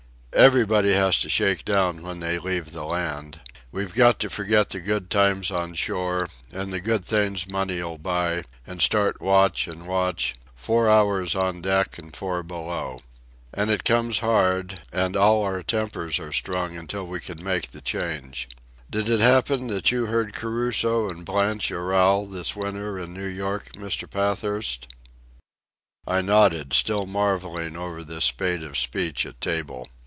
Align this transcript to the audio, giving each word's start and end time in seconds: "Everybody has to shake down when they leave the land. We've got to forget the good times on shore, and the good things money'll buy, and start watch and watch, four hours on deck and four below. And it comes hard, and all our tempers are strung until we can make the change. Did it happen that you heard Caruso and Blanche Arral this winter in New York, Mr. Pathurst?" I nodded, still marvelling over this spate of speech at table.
"Everybody 0.33 0.93
has 0.93 1.19
to 1.19 1.29
shake 1.29 1.65
down 1.65 2.03
when 2.03 2.21
they 2.21 2.39
leave 2.39 2.71
the 2.71 2.85
land. 2.85 3.41
We've 3.69 3.93
got 3.93 4.17
to 4.19 4.29
forget 4.29 4.69
the 4.69 4.79
good 4.79 5.09
times 5.09 5.51
on 5.51 5.75
shore, 5.75 6.29
and 6.53 6.71
the 6.71 6.79
good 6.79 7.03
things 7.03 7.49
money'll 7.49 7.97
buy, 7.97 8.45
and 8.65 8.81
start 8.81 9.21
watch 9.21 9.67
and 9.67 9.85
watch, 9.85 10.35
four 10.55 10.87
hours 10.89 11.35
on 11.35 11.61
deck 11.61 11.97
and 11.99 12.15
four 12.15 12.43
below. 12.43 13.01
And 13.53 13.69
it 13.69 13.83
comes 13.83 14.19
hard, 14.19 14.83
and 14.93 15.17
all 15.17 15.43
our 15.43 15.61
tempers 15.63 16.17
are 16.17 16.31
strung 16.31 16.77
until 16.77 17.05
we 17.05 17.19
can 17.19 17.43
make 17.43 17.71
the 17.71 17.81
change. 17.81 18.47
Did 18.89 19.09
it 19.09 19.19
happen 19.19 19.67
that 19.67 19.91
you 19.91 20.05
heard 20.05 20.33
Caruso 20.33 21.09
and 21.09 21.25
Blanche 21.25 21.71
Arral 21.71 22.25
this 22.25 22.55
winter 22.55 22.97
in 22.97 23.13
New 23.13 23.27
York, 23.27 23.73
Mr. 23.73 24.09
Pathurst?" 24.09 24.87
I 26.07 26.21
nodded, 26.21 26.71
still 26.71 27.05
marvelling 27.05 27.75
over 27.75 28.01
this 28.01 28.23
spate 28.23 28.63
of 28.63 28.77
speech 28.79 29.25
at 29.25 29.41
table. 29.41 29.87